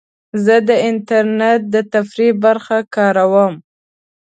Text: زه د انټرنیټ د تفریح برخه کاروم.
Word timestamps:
زه 0.43 0.55
د 0.67 0.69
انټرنیټ 0.87 1.61
د 1.73 1.75
تفریح 1.93 2.31
برخه 2.43 2.77
کاروم. 2.95 3.53